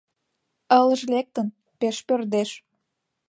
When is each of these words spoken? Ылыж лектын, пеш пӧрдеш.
Ылыж 0.79 1.01
лектын, 1.13 1.47
пеш 1.79 1.97
пӧрдеш. 2.07 2.49